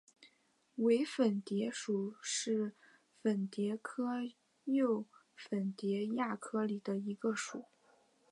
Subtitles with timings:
[0.77, 2.73] 伪粉蝶属是
[3.21, 4.05] 粉蝶科
[4.65, 7.65] 袖粉蝶亚科里的一个属。